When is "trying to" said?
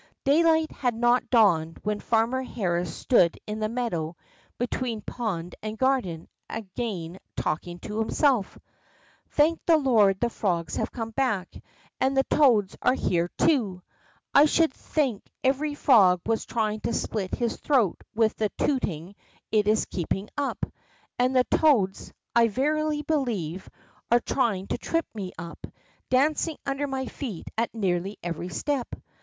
16.47-16.93, 24.19-24.79